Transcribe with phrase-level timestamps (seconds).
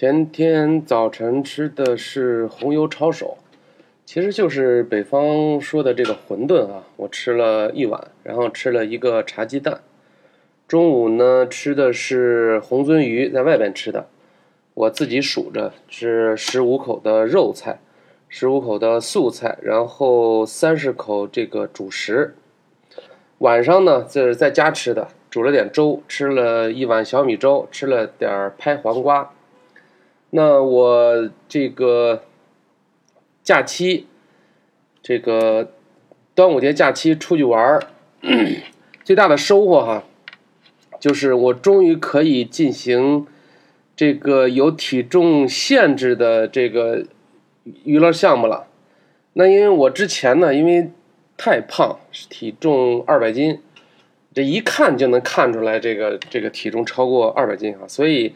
[0.00, 3.36] 前天早晨吃的是红油抄手，
[4.04, 6.84] 其实就是北方说的这个馄饨啊。
[6.94, 9.80] 我吃了一碗，然后吃了一个茶鸡蛋。
[10.68, 14.06] 中午呢吃的是红鳟鱼，在外边吃的。
[14.74, 17.80] 我自己数着是十五口的肉菜，
[18.28, 22.36] 十五口的素菜，然后三十口这个主食。
[23.38, 29.32] 晚上呢这是在家吃的，煮了点粥，吃了一碗小米粥，吃了点拍黄瓜。
[30.30, 32.22] 那我这个
[33.42, 34.06] 假期，
[35.02, 35.72] 这个
[36.34, 37.82] 端午节假期出去玩儿，
[39.02, 40.04] 最大的收获哈，
[41.00, 43.26] 就是我终于可以进行
[43.96, 47.06] 这个有体重限制的这个
[47.84, 48.66] 娱乐项目了。
[49.32, 50.90] 那因为我之前呢，因为
[51.38, 53.62] 太胖，体重二百斤，
[54.34, 58.34] 这一看就能看出来，这个这个体重超过二百斤啊，所以。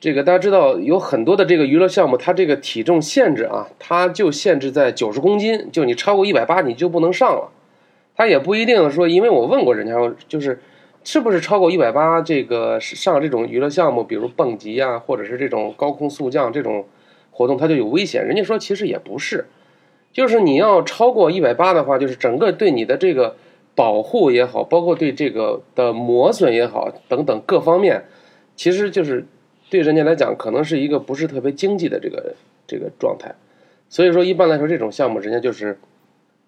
[0.00, 7.52] 这个大家知道有很多的这个娱乐项目，它这个体重限制啊，它就限制在九十公斤，就你超过一百八你就不能上了。
[8.16, 9.94] 它也不一定说，因为我问过人家，
[10.26, 10.58] 就是
[11.04, 16.86] 是不是超过一百八这个上这种娱乐项目，比如蹦极啊，或者是这种高空速降这种
[17.30, 18.26] 活动，它就有危险。
[18.26, 19.48] 人家说其实也不是，
[20.14, 23.36] 就是你要超过一百八的话，就是整个对你的这个
[23.74, 28.06] 保护也好，包括对这个的磨损也好等等各方面，
[28.56, 29.26] 其实就是。
[29.70, 32.34] 对人家来讲，可能是一个不是特别经济的这个
[32.66, 33.36] 这个状态，
[33.88, 35.78] 所以说一般来说这种项目，人家就是，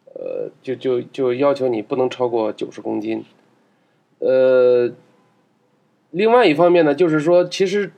[0.06, 3.24] 呃，就就就要求你不能超过九十公斤，
[4.18, 4.90] 呃，
[6.10, 7.92] 另外一方面呢，就是说，其实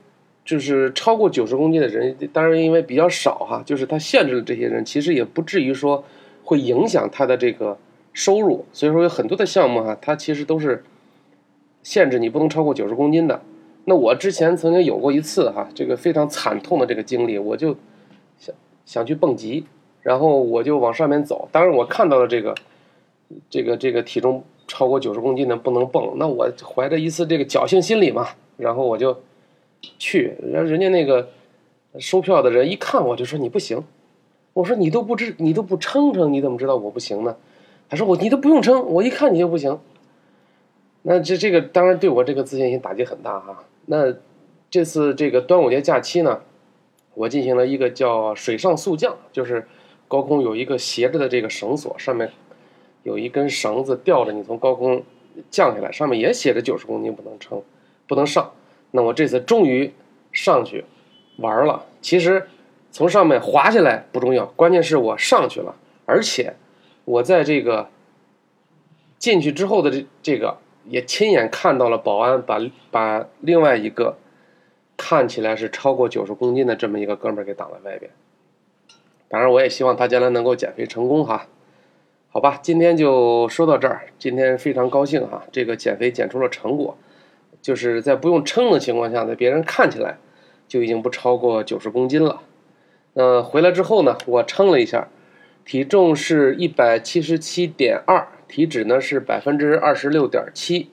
[0.45, 6.05] 就是超过九十公斤的人，当然因为比较少哈，就是他限制了这些人，其实也不至于说
[6.43, 7.79] 会影响他的这个
[8.13, 10.83] 收入，所以说有很多的项目哈，它其实都是
[11.81, 13.41] 限制你不能超过九十公斤的。
[13.87, 17.75] 那我之前曾经有过一次哈，这个非常惨痛的这个经历，我就
[18.39, 19.65] 想想去蹦极，
[20.01, 21.47] 然后我就往上面走。
[21.51, 22.55] 当然我看到了这个，
[23.49, 26.13] 这个这个体重超过九十公斤的不能蹦。
[26.17, 29.21] 那我怀着一次这个侥幸心理嘛，然后我就
[29.99, 30.33] 去。
[30.51, 31.29] 然后人家那个
[31.99, 33.83] 收票的人一看我就说你不行。
[34.53, 37.35] 我说你都不知你都不称称，你怎么知道我不行呢？
[37.87, 39.77] 他说我你都不用称，我一看你就不行。
[41.03, 43.63] 那这这个当然对我这个自信心打击很大哈。
[43.87, 44.15] 那
[44.69, 46.41] 这次这个端午节假期呢，
[47.13, 49.67] 我进行了一个叫水上速降，就是
[50.07, 52.31] 高空有一个斜着的这个绳索，上面
[53.03, 55.03] 有一根绳子吊着你从高空
[55.51, 57.61] 降下来，上面也写着九十公斤不能撑，
[58.07, 58.51] 不能上。
[58.91, 59.93] 那我这次终于
[60.31, 60.83] 上去
[61.37, 61.85] 玩了。
[62.01, 62.47] 其实
[62.91, 65.75] 从上面滑下来不重要，关键是我上去了，
[66.05, 66.55] 而且
[67.05, 67.89] 我在这个
[69.19, 70.57] 进去之后的这这个。
[70.87, 72.59] 也亲眼看到了保安把
[72.91, 74.17] 把另外一个
[74.95, 78.11] 看起来是超过九十公斤的这么一个哥们儿给挡在外边。
[79.27, 81.47] 当然，我也希望他将来能够减肥成功哈。
[82.29, 84.07] 好吧，今天就说到这儿。
[84.19, 86.97] 今天非常高兴哈，这个减肥减出了成果，
[87.61, 90.17] 就是在不用称的情况下，在别人看起来
[90.67, 92.41] 就已经不超过九十公斤了。
[93.13, 95.07] 那回来之后呢，我称了一下，
[95.65, 98.27] 体重是一百七十七点二。
[98.47, 100.89] 体脂呢是百分之二十六点七，